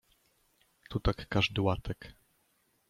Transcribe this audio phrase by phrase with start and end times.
[0.89, 2.15] Tu tak każdy łatek.